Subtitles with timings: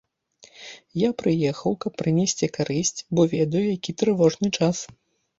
[0.99, 4.77] Я прыехаў, каб прынесці карысць, бо ведаю, які трывожны час.